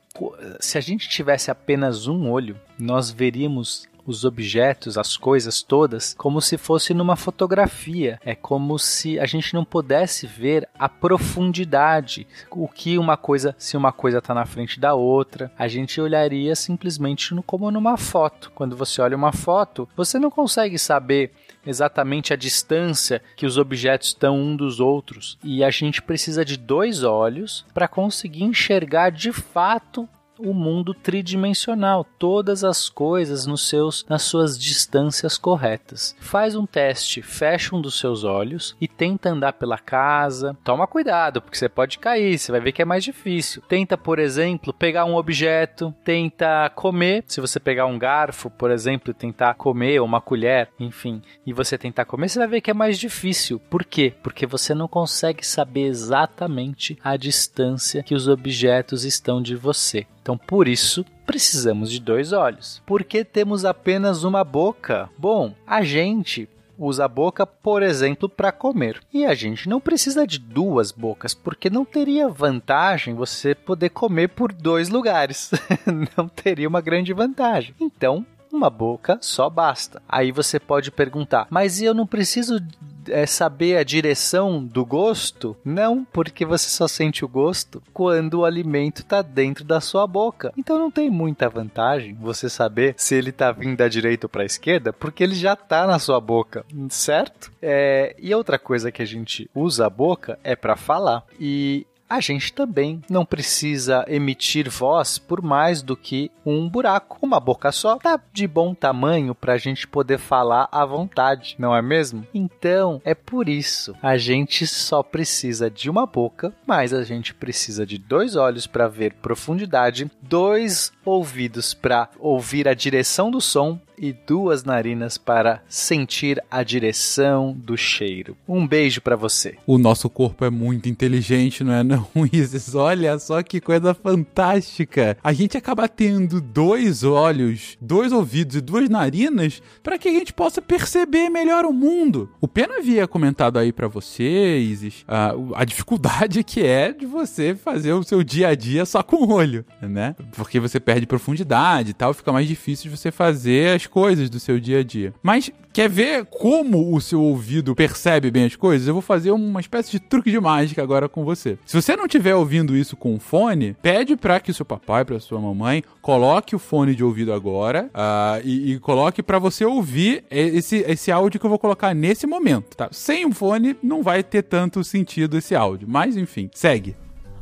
Se 0.60 0.78
a 0.78 0.82
gente 0.82 1.08
tivesse 1.10 1.52
apenas 1.52 2.08
um 2.08 2.30
olho, 2.32 2.60
nós 2.80 3.12
veríamos 3.12 3.88
os 4.08 4.24
objetos, 4.24 4.98
as 4.98 5.18
coisas 5.18 5.62
todas, 5.62 6.16
como 6.18 6.42
se 6.42 6.58
fosse 6.58 6.94
numa 6.94 7.18
fotografia. 7.18 8.20
É 8.24 8.34
como 8.34 8.80
se 8.80 9.20
a 9.20 9.26
gente 9.26 9.54
não 9.54 9.66
pudesse 9.66 10.26
ver 10.26 10.68
a 10.80 10.88
profundidade, 10.88 12.26
o 12.50 12.68
que 12.68 12.98
uma 12.98 13.18
coisa, 13.18 13.54
se 13.58 13.76
uma 13.76 13.92
coisa 13.92 14.20
está 14.20 14.34
na 14.34 14.46
frente 14.46 14.80
da 14.80 14.94
outra, 14.94 15.52
a 15.60 15.68
gente 15.68 16.00
olharia 16.00 16.56
simplesmente 16.56 17.36
como 17.46 17.70
numa 17.70 17.98
foto. 17.98 18.52
Quando 18.56 18.76
você 18.76 19.02
olha 19.02 19.18
uma 19.18 19.34
foto, 19.34 19.88
você 19.96 20.18
não 20.18 20.32
consegue 20.32 20.80
saber 20.80 21.34
exatamente 21.66 22.32
a 22.32 22.38
distância 22.38 23.22
que 23.36 23.46
os 23.46 23.58
objetos 23.58 24.10
estão 24.10 24.40
um 24.40 24.56
dos 24.56 24.80
outros. 24.80 25.38
E 25.44 25.64
a 25.64 25.70
gente 25.70 26.02
precisa 26.02 26.46
de 26.46 26.56
dois 26.56 27.04
olhos 27.04 27.66
para 27.74 27.88
conseguir 27.88 28.44
enxergar 28.44 29.10
de 29.10 29.34
fato 29.34 30.08
o 30.40 30.54
mundo 30.54 30.94
tridimensional, 30.94 32.06
todas 32.18 32.64
as 32.64 32.90
coisas 32.90 33.46
nos 33.46 33.68
seus 33.68 34.06
nas 34.10 34.24
suas 34.24 34.58
distâncias 34.58 35.38
corretas. 35.38 36.16
Faz 36.20 36.56
um 36.56 36.66
teste, 36.66 37.22
fecha 37.22 37.76
um 37.76 37.82
dos 37.82 38.00
seus 38.00 38.24
olhos 38.24 38.76
e 38.80 38.88
tenta 38.88 39.30
andar 39.30 39.54
pela 39.54 39.78
casa. 39.78 40.58
Toma 40.64 40.88
cuidado, 40.88 41.42
porque 41.42 41.58
você 41.58 41.70
pode 41.70 42.00
cair, 42.00 42.38
você 42.38 42.52
vai 42.52 42.62
ver 42.62 42.72
que 42.72 42.82
é 42.82 42.86
mais 42.86 43.04
difícil. 43.04 43.62
Tenta, 43.68 43.98
por 43.98 44.20
exemplo, 44.20 44.74
pegar 44.74 45.06
um 45.06 45.16
objeto, 45.16 45.94
tenta 46.04 46.70
comer. 46.76 47.24
Se 47.28 47.42
você 47.42 47.60
pegar 47.60 47.86
um 47.86 47.98
garfo, 47.98 48.50
por 48.50 48.72
exemplo, 48.72 49.12
e 49.12 49.14
tentar 49.14 49.54
comer 49.56 50.00
ou 50.00 50.06
uma 50.06 50.22
colher, 50.22 50.70
enfim, 50.80 51.22
e 51.46 51.54
você 51.54 51.78
tentar 51.78 52.06
comer, 52.06 52.30
você 52.30 52.40
vai 52.40 52.48
ver 52.48 52.62
que 52.62 52.72
é 52.72 52.74
mais 52.74 52.98
difícil. 52.98 53.60
Por 53.60 53.84
quê? 53.84 54.14
Porque 54.22 54.46
você 54.46 54.74
não 54.74 54.88
consegue 54.88 55.46
saber 55.46 55.88
exatamente 55.88 56.98
a 57.04 57.18
distância 57.18 58.04
que 58.04 58.16
os 58.16 58.28
objetos 58.28 59.04
estão 59.04 59.42
de 59.42 59.56
você. 59.56 60.06
Então, 60.28 60.38
por 60.38 60.68
isso, 60.68 61.06
precisamos 61.26 61.90
de 61.90 62.02
dois 62.02 62.34
olhos. 62.34 62.82
Por 62.86 63.06
que 63.06 63.24
temos 63.24 63.64
apenas 63.64 64.26
uma 64.26 64.44
boca? 64.44 65.10
Bom, 65.18 65.54
a 65.66 65.82
gente 65.84 66.50
usa 66.78 67.06
a 67.06 67.08
boca, 67.08 67.46
por 67.46 67.82
exemplo, 67.82 68.28
para 68.28 68.52
comer. 68.52 69.00
E 69.14 69.24
a 69.24 69.34
gente 69.34 69.70
não 69.70 69.80
precisa 69.80 70.28
de 70.28 70.38
duas 70.38 70.92
bocas, 70.92 71.34
porque 71.34 71.70
não 71.70 71.86
teria 71.86 72.28
vantagem 72.28 73.16
você 73.16 73.56
poder 73.56 73.92
comer 73.92 74.28
por 74.28 74.52
dois 74.52 74.90
lugares. 74.90 75.50
não 76.18 76.28
teria 76.28 76.68
uma 76.68 76.82
grande 76.82 77.14
vantagem. 77.14 77.74
Então, 77.80 78.26
uma 78.52 78.70
boca 78.70 79.18
só 79.22 79.50
basta. 79.50 80.02
Aí 80.10 80.34
você 80.34 80.60
pode 80.60 80.92
perguntar, 80.92 81.48
mas 81.50 81.82
eu 81.82 81.94
não 81.94 82.06
preciso 82.06 82.60
é, 83.10 83.26
saber 83.26 83.78
a 83.78 83.84
direção 83.84 84.64
do 84.64 84.86
gosto? 84.86 85.56
Não, 85.64 86.06
porque 86.06 86.46
você 86.46 86.70
só 86.70 86.88
sente 86.88 87.24
o 87.24 87.28
gosto 87.28 87.82
quando 87.94 88.36
o 88.36 88.46
alimento 88.46 89.02
está 89.02 89.22
dentro 89.22 89.64
da 89.64 89.82
sua 89.82 90.06
boca. 90.08 90.54
Então 90.58 90.78
não 90.78 90.92
tem 90.92 91.10
muita 91.10 91.50
vantagem 91.50 92.14
você 92.20 92.50
saber 92.50 92.96
se 92.98 93.16
ele 93.16 93.30
está 93.30 93.52
vindo 93.52 93.78
da 93.78 93.88
direita 93.88 94.26
ou 94.26 94.30
para 94.30 94.44
a 94.44 94.46
esquerda, 94.46 94.94
porque 94.94 95.24
ele 95.24 95.36
já 95.36 95.54
está 95.54 95.86
na 95.86 96.00
sua 96.00 96.20
boca, 96.20 96.66
certo? 96.90 97.52
É, 97.62 98.16
e 98.20 98.34
outra 98.34 98.58
coisa 98.60 98.92
que 98.92 99.02
a 99.02 99.06
gente 99.06 99.50
usa 99.54 99.86
a 99.86 99.90
boca 99.90 100.40
é 100.44 100.56
para 100.56 100.76
falar. 100.76 101.24
E 101.40 101.86
a 102.10 102.20
gente 102.20 102.54
também 102.54 103.02
não 103.10 103.26
precisa 103.26 104.06
emitir 104.08 104.70
voz 104.70 105.18
por 105.18 105.42
mais 105.42 105.82
do 105.82 105.96
que 105.96 106.32
um 106.46 106.70
buraco. 106.70 107.18
Uma 107.22 107.40
boca 107.40 107.72
só 107.72 107.98
tá 107.98 108.20
de 108.32 108.48
bom 108.48 108.74
tamanho 108.74 109.36
para 109.36 109.54
a 109.54 109.58
gente 109.58 109.88
poder 109.88 110.18
falar 110.18 110.68
à 110.72 110.86
vontade, 110.86 111.56
não 111.60 111.76
é 111.76 111.82
mesmo? 111.82 112.26
Então 112.34 113.02
é 113.04 113.14
por 113.14 113.50
isso 113.50 113.96
a 114.02 114.18
gente 114.18 114.66
só 114.66 115.04
precisa 115.04 115.70
de 115.70 115.90
uma 115.90 116.06
boca, 116.06 116.54
mas 116.66 116.94
a 116.94 117.04
gente 117.04 117.34
precisa 117.34 117.86
de 117.86 117.98
dois 117.98 118.36
olhos 118.36 118.68
para 118.68 118.88
ver 118.88 119.14
profundidade, 119.16 120.10
dois 120.22 120.92
ouvidos 121.04 121.74
para 121.74 122.10
ouvir 122.20 122.68
a 122.68 122.74
direção 122.74 123.30
do 123.30 123.42
som 123.42 123.80
e 123.98 124.14
duas 124.14 124.64
narinas 124.64 125.18
para 125.18 125.64
sentir 125.68 126.42
a 126.52 126.62
direção 126.62 127.54
do 127.58 127.76
cheiro. 127.76 128.38
Um 128.48 128.68
beijo 128.68 129.02
para 129.02 129.16
você. 129.16 129.58
O 129.66 129.78
nosso 129.78 130.10
corpo 130.10 130.46
é 130.46 130.50
muito 130.50 130.88
inteligente, 130.88 131.64
não 131.64 131.74
é 131.74 131.84
não, 131.84 132.08
Isis? 132.32 132.76
Olha 132.76 133.18
só 133.18 133.42
que 133.42 133.60
coisa 133.60 133.94
fantástica. 133.94 135.18
A 135.24 135.34
gente 135.34 135.58
acaba 135.58 135.88
tendo 135.88 136.40
dois 136.40 137.04
olhos, 137.04 137.78
dois 137.82 138.12
ouvidos 138.12 138.56
e 138.58 138.62
duas 138.62 138.88
narinas 138.88 139.62
para 139.82 139.98
que 139.98 140.08
a 140.08 140.12
gente 140.12 140.34
possa 140.34 140.62
perceber 140.62 141.30
melhor 141.30 141.66
o 141.66 141.74
mundo. 141.74 142.30
O 142.40 142.48
Pena 142.48 142.78
havia 142.78 143.08
comentado 143.08 143.58
aí 143.58 143.74
para 143.74 143.88
você, 143.88 144.60
Isis, 144.60 145.04
a, 145.08 145.34
a 145.56 145.66
dificuldade 145.66 146.44
que 146.44 146.64
é 146.64 146.94
de 146.94 147.06
você 147.06 147.56
fazer 147.56 147.94
o 147.94 148.04
seu 148.04 148.24
dia 148.24 148.50
a 148.50 148.56
dia 148.56 148.86
só 148.86 149.02
com 149.02 149.18
o 149.18 149.32
olho, 149.32 149.66
né? 149.82 150.16
Porque 150.34 150.60
você 150.60 150.80
perde 150.80 151.08
profundidade 151.08 151.92
e 151.92 151.94
tal, 151.94 152.14
fica 152.14 152.32
mais 152.32 152.48
difícil 152.48 152.92
de 152.92 152.98
você 152.98 153.12
fazer 153.12 153.76
as 153.76 153.87
coisas 153.88 154.30
do 154.30 154.40
seu 154.40 154.60
dia 154.60 154.80
a 154.80 154.84
dia. 154.84 155.14
Mas 155.24 155.52
quer 155.74 155.90
ver 155.90 156.26
como 156.26 156.94
o 156.94 157.00
seu 157.00 157.22
ouvido 157.22 157.76
percebe 157.76 158.32
bem 158.32 158.46
as 158.46 158.56
coisas? 158.56 158.88
Eu 158.88 158.94
vou 158.94 159.02
fazer 159.02 159.32
uma 159.32 159.60
espécie 159.60 159.92
de 159.92 160.00
truque 160.00 160.32
de 160.32 160.40
mágica 160.40 160.82
agora 160.82 161.08
com 161.08 161.24
você. 161.24 161.58
Se 161.66 161.80
você 161.80 161.96
não 161.96 162.06
estiver 162.06 162.36
ouvindo 162.36 162.76
isso 162.76 162.96
com 162.96 163.20
fone, 163.20 163.76
pede 163.82 164.16
para 164.16 164.40
que 164.40 164.54
seu 164.54 164.66
papai, 164.66 165.06
para 165.06 165.20
sua 165.20 165.40
mamãe, 165.40 165.84
coloque 166.02 166.56
o 166.56 166.60
fone 166.60 166.96
de 166.96 167.04
ouvido 167.04 167.34
agora 167.34 167.90
uh, 167.94 168.42
e, 168.44 168.74
e, 168.74 168.80
coloque 168.80 169.24
para 169.24 169.40
você 169.40 169.66
ouvir 169.66 170.24
esse, 170.30 170.78
esse 170.88 171.12
áudio 171.12 171.40
que 171.40 171.46
eu 171.46 171.50
vou 171.50 171.60
colocar 171.60 171.94
nesse 171.94 172.26
momento, 172.26 172.76
tá? 172.76 172.90
Sem 172.92 173.26
o 173.26 173.32
fone 173.32 173.76
não 173.82 174.02
vai 174.02 174.24
ter 174.24 174.44
tanto 174.44 174.84
sentido 174.84 175.38
esse 175.38 175.56
áudio, 175.56 175.88
mas 175.90 176.18
enfim, 176.18 176.50
segue. 176.54 176.96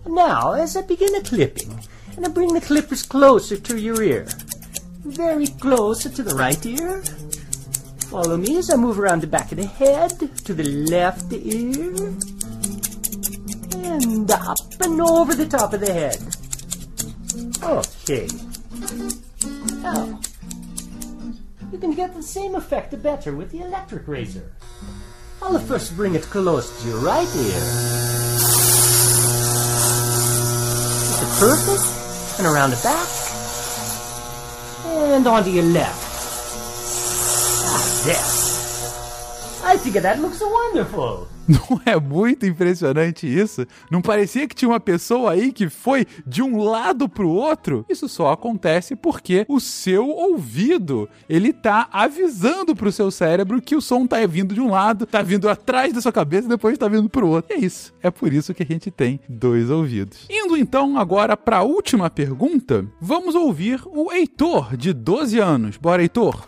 Now, 0.07 0.53
as 0.53 0.75
I 0.75 0.83
begin 0.83 1.15
a 1.15 1.21
clipping, 1.21 1.71
and 2.15 2.25
I 2.25 2.29
bring 2.29 2.53
the 2.53 2.61
clippers 2.61 3.01
closer 3.01 3.57
to 3.57 3.77
your 3.77 4.03
ear. 4.03 4.25
Very 5.05 5.47
close 5.47 6.03
to 6.03 6.23
the 6.23 6.35
right 6.35 6.65
ear. 6.65 7.03
Follow 8.09 8.37
me 8.37 8.57
as 8.57 8.71
I 8.71 8.75
move 8.75 8.99
around 8.99 9.21
the 9.21 9.27
back 9.27 9.51
of 9.51 9.57
the 9.57 9.65
head 9.67 10.11
to 10.45 10.53
the 10.53 10.63
left 10.63 11.31
ear. 11.31 12.13
And 13.85 14.31
up 14.31 14.57
and 14.81 15.01
over 15.01 15.35
the 15.35 15.45
top 15.47 15.73
of 15.73 15.81
the 15.81 15.93
head. 15.93 16.17
Okay. 17.61 18.27
Now, 19.81 20.19
you 21.71 21.77
can 21.77 21.93
get 21.93 22.15
the 22.15 22.23
same 22.23 22.55
effect 22.55 23.01
better 23.03 23.35
with 23.35 23.51
the 23.51 23.61
electric 23.61 24.07
razor. 24.07 24.51
I'll 25.41 25.59
first 25.59 25.95
bring 25.95 26.15
it 26.15 26.23
close 26.23 26.81
to 26.81 26.89
your 26.89 26.99
right 26.99 27.27
ear. 27.35 27.61
Is 31.05 31.19
the 31.19 31.27
perfect? 31.39 32.39
And 32.39 32.47
around 32.47 32.71
the 32.71 32.81
back 32.83 33.24
and 35.15 35.27
onto 35.27 35.49
your 35.49 35.63
left. 35.63 36.03
Ah, 37.67 38.03
there. 38.05 39.71
I 39.71 39.77
think 39.77 39.95
that 39.95 40.19
looks 40.19 40.41
wonderful. 40.41 41.27
Não 41.47 41.79
é 41.85 41.99
muito 41.99 42.45
impressionante 42.45 43.27
isso? 43.27 43.65
Não 43.91 44.01
parecia 44.01 44.47
que 44.47 44.55
tinha 44.55 44.69
uma 44.69 44.79
pessoa 44.79 45.31
aí 45.31 45.51
que 45.51 45.69
foi 45.69 46.05
de 46.25 46.41
um 46.41 46.57
lado 46.63 47.07
pro 47.07 47.29
outro? 47.29 47.85
Isso 47.87 48.09
só 48.09 48.31
acontece 48.31 48.95
porque 48.95 49.45
o 49.47 49.59
seu 49.59 50.09
ouvido, 50.09 51.07
ele 51.29 51.53
tá 51.53 51.87
avisando 51.91 52.75
pro 52.75 52.91
seu 52.91 53.11
cérebro 53.11 53.61
que 53.61 53.75
o 53.75 53.81
som 53.81 54.07
tá 54.07 54.25
vindo 54.25 54.55
de 54.55 54.61
um 54.61 54.71
lado, 54.71 55.05
tá 55.05 55.21
vindo 55.21 55.47
atrás 55.47 55.93
da 55.93 56.01
sua 56.01 56.11
cabeça 56.11 56.47
e 56.47 56.49
depois 56.49 56.77
tá 56.77 56.87
vindo 56.87 57.07
pro 57.07 57.27
outro. 57.27 57.53
E 57.53 57.61
é 57.61 57.65
isso. 57.65 57.93
É 58.01 58.09
por 58.09 58.33
isso 58.33 58.53
que 58.53 58.63
a 58.63 58.65
gente 58.65 58.89
tem 58.89 59.19
dois 59.29 59.69
ouvidos. 59.69 60.25
Indo 60.29 60.57
então 60.57 60.97
agora 60.97 61.37
para 61.37 61.57
a 61.57 61.63
última 61.63 62.09
pergunta, 62.09 62.85
vamos 62.99 63.35
ouvir 63.35 63.81
o 63.85 64.11
Heitor, 64.11 64.75
de 64.75 64.93
12 64.93 65.39
anos. 65.39 65.77
Bora, 65.77 66.01
Heitor. 66.01 66.43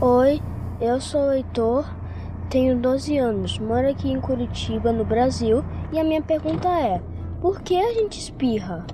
Oi, 0.00 0.40
eu 0.80 1.00
sou 1.00 1.28
o 1.28 1.32
Heitor 1.32 2.01
tenho 2.52 2.76
12 2.76 3.16
anos, 3.16 3.58
moro 3.58 3.88
aqui 3.88 4.10
em 4.10 4.20
Curitiba, 4.20 4.92
no 4.92 5.06
Brasil, 5.06 5.64
e 5.90 5.98
a 5.98 6.04
minha 6.04 6.20
pergunta 6.20 6.68
é: 6.68 7.00
por 7.40 7.62
que 7.62 7.80
a 7.80 7.94
gente 7.94 8.18
espirra? 8.20 8.86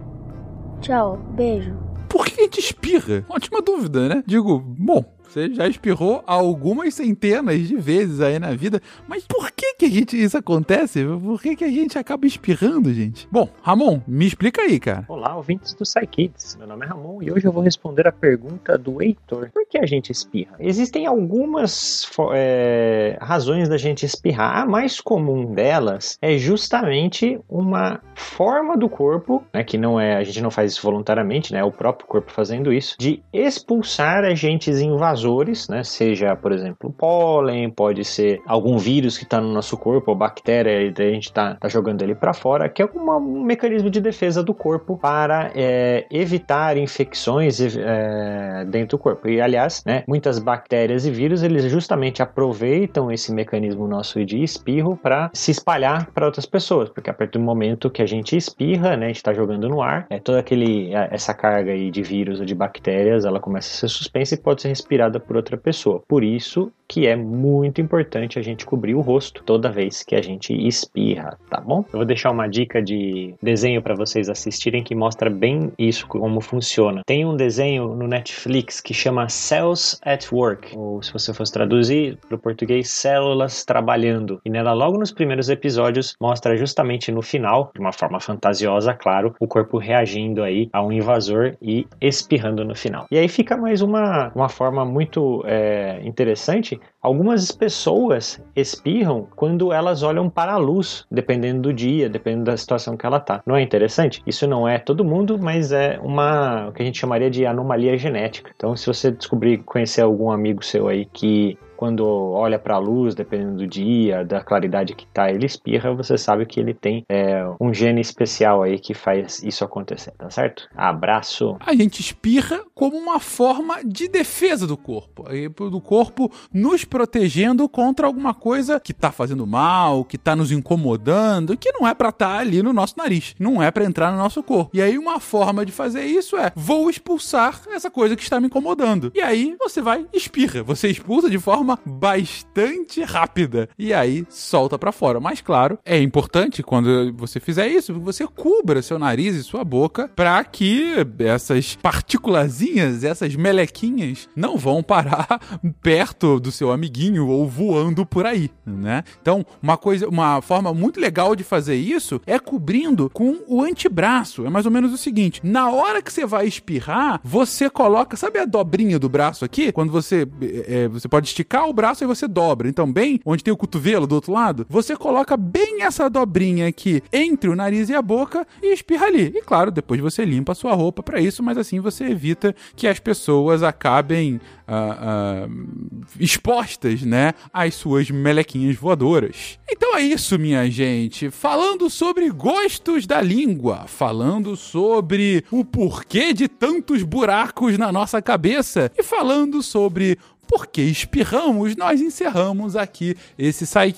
Tchau, 0.80 1.16
beijo. 1.34 1.76
Por 2.08 2.24
que 2.24 2.40
a 2.40 2.44
gente 2.44 2.60
espirra? 2.60 3.24
Ótima 3.28 3.60
dúvida, 3.60 4.08
né? 4.08 4.22
Digo, 4.24 4.60
bom, 4.60 5.04
você 5.28 5.52
já 5.52 5.68
espirrou 5.68 6.22
algumas 6.26 6.94
centenas 6.94 7.68
de 7.68 7.76
vezes 7.76 8.20
aí 8.20 8.38
na 8.38 8.52
vida, 8.52 8.80
mas 9.06 9.24
por 9.26 9.50
que 9.52 9.74
que 9.74 9.84
a 9.84 9.90
gente, 9.90 10.20
isso 10.20 10.38
acontece? 10.38 11.04
Por 11.04 11.40
que 11.40 11.54
que 11.54 11.64
a 11.64 11.70
gente 11.70 11.98
acaba 11.98 12.26
espirrando, 12.26 12.92
gente? 12.92 13.28
Bom, 13.30 13.48
Ramon, 13.62 14.00
me 14.06 14.26
explica 14.26 14.62
aí, 14.62 14.80
cara. 14.80 15.04
Olá, 15.06 15.36
ouvintes 15.36 15.74
do 15.74 15.84
Psykids. 15.84 16.56
Meu 16.56 16.66
nome 16.66 16.86
é 16.86 16.88
Ramon 16.88 17.22
e 17.22 17.30
hoje 17.30 17.46
eu 17.46 17.52
vou 17.52 17.62
responder 17.62 18.06
a 18.08 18.12
pergunta 18.12 18.78
do 18.78 19.02
Heitor. 19.02 19.50
Por 19.52 19.66
que 19.66 19.78
a 19.78 19.86
gente 19.86 20.10
espirra? 20.10 20.56
Existem 20.58 21.06
algumas 21.06 22.08
é, 22.32 23.18
razões 23.20 23.68
da 23.68 23.76
gente 23.76 24.06
espirrar. 24.06 24.62
A 24.62 24.66
mais 24.66 25.00
comum 25.00 25.52
delas 25.52 26.16
é 26.22 26.38
justamente 26.38 27.38
uma 27.48 28.00
forma 28.14 28.76
do 28.76 28.88
corpo, 28.88 29.44
né, 29.52 29.62
que 29.62 29.76
não 29.76 30.00
é, 30.00 30.16
a 30.16 30.24
gente 30.24 30.40
não 30.40 30.50
faz 30.50 30.72
isso 30.72 30.82
voluntariamente, 30.82 31.52
né, 31.52 31.60
é 31.60 31.64
o 31.64 31.70
próprio 31.70 32.08
corpo 32.08 32.32
fazendo 32.32 32.72
isso, 32.72 32.96
de 32.98 33.22
expulsar 33.32 34.24
agentes 34.24 34.80
invasores 34.80 35.17
invasores, 35.18 35.68
né? 35.68 35.82
Seja, 35.82 36.36
por 36.36 36.52
exemplo, 36.52 36.92
pólen, 36.92 37.70
pode 37.70 38.04
ser 38.04 38.40
algum 38.46 38.78
vírus 38.78 39.18
que 39.18 39.24
está 39.24 39.40
no 39.40 39.52
nosso 39.52 39.76
corpo, 39.76 40.12
ou 40.12 40.16
bactéria, 40.16 40.82
e 40.82 40.94
a 40.96 41.10
gente 41.10 41.24
está 41.24 41.54
tá 41.54 41.68
jogando 41.68 42.02
ele 42.02 42.14
para 42.14 42.32
fora, 42.32 42.68
que 42.68 42.82
é 42.82 42.84
uma, 42.94 43.16
um 43.16 43.42
mecanismo 43.42 43.90
de 43.90 44.00
defesa 44.00 44.42
do 44.42 44.54
corpo 44.54 44.96
para 44.96 45.50
é, 45.54 46.06
evitar 46.10 46.76
infecções 46.76 47.60
é, 47.60 48.64
dentro 48.66 48.96
do 48.96 48.98
corpo. 48.98 49.28
E, 49.28 49.40
aliás, 49.40 49.82
né, 49.84 50.04
muitas 50.06 50.38
bactérias 50.38 51.04
e 51.06 51.10
vírus, 51.10 51.42
eles 51.42 51.64
justamente 51.64 52.22
aproveitam 52.22 53.10
esse 53.10 53.32
mecanismo 53.32 53.86
nosso 53.86 54.24
de 54.24 54.42
espirro 54.42 54.96
para 54.96 55.30
se 55.32 55.50
espalhar 55.50 56.10
para 56.12 56.26
outras 56.26 56.46
pessoas, 56.46 56.88
porque 56.88 57.10
a 57.10 57.14
partir 57.14 57.38
do 57.38 57.44
momento 57.44 57.90
que 57.90 58.02
a 58.02 58.06
gente 58.06 58.36
espirra, 58.36 58.96
né, 58.96 59.06
a 59.06 59.08
gente 59.08 59.16
está 59.16 59.32
jogando 59.32 59.68
no 59.68 59.82
ar, 59.82 60.06
é, 60.10 60.18
toda 60.18 60.38
aquele, 60.38 60.92
essa 61.10 61.34
carga 61.34 61.72
aí 61.72 61.90
de 61.90 62.02
vírus 62.02 62.40
ou 62.40 62.46
de 62.46 62.54
bactérias, 62.54 63.24
ela 63.24 63.40
começa 63.40 63.68
a 63.68 63.80
ser 63.80 63.88
suspensa 63.88 64.34
e 64.34 64.38
pode 64.38 64.62
ser 64.62 64.68
respirada 64.68 65.07
por 65.18 65.36
outra 65.36 65.56
pessoa. 65.56 66.02
Por 66.06 66.22
isso 66.22 66.70
que 66.88 67.06
é 67.06 67.14
muito 67.14 67.80
importante 67.80 68.38
a 68.38 68.42
gente 68.42 68.64
cobrir 68.64 68.94
o 68.94 69.00
rosto 69.00 69.42
toda 69.44 69.70
vez 69.70 70.02
que 70.02 70.14
a 70.14 70.22
gente 70.22 70.54
espirra, 70.66 71.38
tá 71.50 71.60
bom? 71.60 71.84
Eu 71.92 71.98
vou 71.98 72.04
deixar 72.04 72.30
uma 72.30 72.48
dica 72.48 72.82
de 72.82 73.34
desenho 73.42 73.82
para 73.82 73.94
vocês 73.94 74.30
assistirem 74.30 74.82
que 74.82 74.94
mostra 74.94 75.28
bem 75.28 75.70
isso 75.78 76.06
como 76.06 76.40
funciona. 76.40 77.02
Tem 77.06 77.26
um 77.26 77.36
desenho 77.36 77.94
no 77.94 78.08
Netflix 78.08 78.80
que 78.80 78.94
chama 78.94 79.28
Cells 79.28 79.98
at 80.02 80.32
Work, 80.32 80.76
ou 80.76 81.02
se 81.02 81.12
você 81.12 81.34
fosse 81.34 81.52
traduzir 81.52 82.18
para 82.26 82.36
o 82.36 82.38
português, 82.38 82.88
células 82.88 83.64
trabalhando. 83.64 84.40
E 84.44 84.50
nela 84.50 84.72
logo 84.72 84.98
nos 84.98 85.12
primeiros 85.12 85.50
episódios 85.50 86.16
mostra 86.20 86.56
justamente 86.56 87.12
no 87.12 87.20
final, 87.20 87.70
de 87.74 87.80
uma 87.80 87.92
forma 87.92 88.18
fantasiosa, 88.18 88.94
claro, 88.94 89.34
o 89.38 89.46
corpo 89.46 89.76
reagindo 89.76 90.42
aí 90.42 90.70
a 90.72 90.82
um 90.82 90.90
invasor 90.90 91.54
e 91.60 91.86
espirrando 92.00 92.64
no 92.64 92.74
final. 92.74 93.06
E 93.10 93.18
aí 93.18 93.28
fica 93.28 93.56
mais 93.56 93.82
uma, 93.82 94.32
uma 94.34 94.48
forma 94.48 94.84
muito 94.84 95.42
é, 95.46 96.00
interessante 96.02 96.77
Algumas 97.00 97.50
pessoas 97.52 98.42
espirram 98.54 99.26
quando 99.36 99.72
elas 99.72 100.02
olham 100.02 100.28
para 100.28 100.52
a 100.52 100.56
luz, 100.56 101.04
dependendo 101.10 101.62
do 101.62 101.72
dia, 101.72 102.08
dependendo 102.08 102.44
da 102.44 102.56
situação 102.56 102.96
que 102.96 103.06
ela 103.06 103.20
tá. 103.20 103.42
Não 103.46 103.56
é 103.56 103.62
interessante? 103.62 104.22
Isso 104.26 104.46
não 104.46 104.68
é 104.68 104.78
todo 104.78 105.04
mundo, 105.04 105.38
mas 105.38 105.72
é 105.72 105.98
uma 106.02 106.68
o 106.68 106.72
que 106.72 106.82
a 106.82 106.84
gente 106.84 106.98
chamaria 106.98 107.30
de 107.30 107.46
anomalia 107.46 107.96
genética. 107.96 108.50
Então, 108.54 108.76
se 108.76 108.86
você 108.86 109.10
descobrir, 109.10 109.58
conhecer 109.58 110.02
algum 110.02 110.30
amigo 110.30 110.64
seu 110.64 110.88
aí 110.88 111.04
que 111.04 111.58
quando 111.78 112.04
olha 112.04 112.58
para 112.58 112.74
a 112.74 112.78
luz, 112.78 113.14
dependendo 113.14 113.58
do 113.58 113.66
dia, 113.66 114.24
da 114.24 114.42
claridade 114.42 114.96
que 114.96 115.06
tá, 115.06 115.30
ele 115.30 115.46
espirra, 115.46 115.94
você 115.94 116.18
sabe 116.18 116.44
que 116.44 116.58
ele 116.58 116.74
tem 116.74 117.04
é, 117.08 117.48
um 117.60 117.72
gene 117.72 118.00
especial 118.00 118.64
aí 118.64 118.80
que 118.80 118.94
faz 118.94 119.40
isso 119.44 119.64
acontecer, 119.64 120.10
tá 120.18 120.28
certo? 120.28 120.68
Abraço. 120.76 121.56
A 121.60 121.72
gente 121.76 122.00
espirra 122.00 122.60
como 122.74 122.96
uma 122.96 123.20
forma 123.20 123.76
de 123.84 124.08
defesa 124.08 124.66
do 124.66 124.76
corpo, 124.76 125.24
do 125.70 125.80
corpo 125.80 126.32
nos 126.52 126.84
protegendo 126.84 127.68
contra 127.68 128.08
alguma 128.08 128.34
coisa 128.34 128.80
que 128.80 128.92
tá 128.92 129.12
fazendo 129.12 129.46
mal, 129.46 130.04
que 130.04 130.18
tá 130.18 130.34
nos 130.34 130.50
incomodando, 130.50 131.56
que 131.56 131.70
não 131.70 131.86
é 131.86 131.94
para 131.94 132.08
estar 132.08 132.34
tá 132.34 132.38
ali 132.38 132.60
no 132.60 132.72
nosso 132.72 132.94
nariz, 132.98 133.36
não 133.38 133.62
é 133.62 133.70
para 133.70 133.84
entrar 133.84 134.10
no 134.10 134.18
nosso 134.18 134.42
corpo. 134.42 134.70
E 134.74 134.82
aí 134.82 134.98
uma 134.98 135.20
forma 135.20 135.64
de 135.64 135.70
fazer 135.70 136.04
isso 136.04 136.36
é: 136.36 136.50
vou 136.56 136.90
expulsar 136.90 137.62
essa 137.70 137.88
coisa 137.88 138.16
que 138.16 138.22
está 138.24 138.40
me 138.40 138.46
incomodando. 138.46 139.12
E 139.14 139.20
aí 139.20 139.56
você 139.60 139.80
vai 139.80 140.06
espirra, 140.12 140.64
você 140.64 140.88
expulsa 140.88 141.30
de 141.30 141.38
forma 141.38 141.67
bastante 141.84 143.02
rápida 143.02 143.68
e 143.78 143.92
aí 143.92 144.24
solta 144.30 144.78
para 144.78 144.92
fora. 144.92 145.18
Mas 145.20 145.40
claro, 145.40 145.78
é 145.84 146.00
importante 146.00 146.62
quando 146.62 147.12
você 147.14 147.40
fizer 147.40 147.68
isso, 147.68 147.98
você 148.00 148.26
cubra 148.26 148.82
seu 148.82 148.98
nariz 148.98 149.34
e 149.34 149.42
sua 149.42 149.64
boca 149.64 150.10
para 150.14 150.42
que 150.44 150.94
essas 151.18 151.76
partículazinhas, 151.76 153.04
essas 153.04 153.34
melequinhas 153.34 154.28
não 154.34 154.56
vão 154.56 154.82
parar 154.82 155.40
perto 155.82 156.38
do 156.38 156.52
seu 156.52 156.70
amiguinho 156.70 157.28
ou 157.28 157.48
voando 157.48 158.06
por 158.06 158.26
aí, 158.26 158.50
né? 158.64 159.04
Então, 159.20 159.44
uma 159.62 159.76
coisa, 159.76 160.08
uma 160.08 160.40
forma 160.40 160.72
muito 160.72 161.00
legal 161.00 161.34
de 161.34 161.44
fazer 161.44 161.76
isso 161.76 162.20
é 162.26 162.38
cobrindo 162.38 163.10
com 163.10 163.38
o 163.46 163.62
antebraço. 163.62 164.46
É 164.46 164.50
mais 164.50 164.66
ou 164.66 164.72
menos 164.72 164.92
o 164.92 164.98
seguinte: 164.98 165.40
na 165.42 165.70
hora 165.70 166.02
que 166.02 166.12
você 166.12 166.26
vai 166.26 166.46
espirrar, 166.46 167.20
você 167.24 167.68
coloca, 167.68 168.16
sabe 168.16 168.38
a 168.38 168.44
dobrinha 168.44 168.98
do 168.98 169.08
braço 169.08 169.44
aqui? 169.44 169.72
Quando 169.72 169.90
você 169.90 170.26
é, 170.66 170.88
você 170.88 171.08
pode 171.08 171.26
esticar 171.26 171.57
o 171.64 171.72
braço 171.72 172.04
e 172.04 172.06
você 172.06 172.26
dobra. 172.26 172.68
Então, 172.68 172.90
bem 172.90 173.20
onde 173.24 173.44
tem 173.44 173.52
o 173.52 173.56
cotovelo 173.56 174.06
do 174.06 174.14
outro 174.14 174.32
lado, 174.32 174.66
você 174.68 174.96
coloca 174.96 175.36
bem 175.36 175.82
essa 175.82 176.08
dobrinha 176.08 176.66
aqui 176.66 177.02
entre 177.12 177.48
o 177.48 177.56
nariz 177.56 177.88
e 177.88 177.94
a 177.94 178.02
boca 178.02 178.46
e 178.62 178.72
espirra 178.72 179.06
ali. 179.06 179.32
E 179.34 179.42
claro, 179.42 179.70
depois 179.70 180.00
você 180.00 180.24
limpa 180.24 180.52
a 180.52 180.54
sua 180.54 180.74
roupa 180.74 181.02
para 181.02 181.20
isso, 181.20 181.42
mas 181.42 181.58
assim 181.58 181.80
você 181.80 182.04
evita 182.04 182.54
que 182.76 182.86
as 182.86 182.98
pessoas 182.98 183.62
acabem 183.62 184.40
uh, 184.68 185.48
uh, 185.48 186.06
expostas, 186.20 187.02
né, 187.02 187.32
às 187.52 187.74
suas 187.74 188.10
melequinhas 188.10 188.76
voadoras. 188.76 189.58
Então 189.70 189.96
é 189.96 190.02
isso, 190.02 190.38
minha 190.38 190.70
gente. 190.70 191.30
Falando 191.30 191.88
sobre 191.88 192.30
gostos 192.30 193.06
da 193.06 193.20
língua, 193.20 193.84
falando 193.86 194.56
sobre 194.56 195.44
o 195.50 195.64
porquê 195.64 196.32
de 196.32 196.48
tantos 196.48 197.02
buracos 197.02 197.78
na 197.78 197.90
nossa 197.90 198.20
cabeça 198.20 198.90
e 198.96 199.02
falando 199.02 199.62
sobre 199.62 200.18
porque 200.48 200.82
espirramos, 200.82 201.76
nós 201.76 202.00
encerramos 202.00 202.74
aqui 202.74 203.14
esse 203.38 203.64
Psy. 203.66 203.94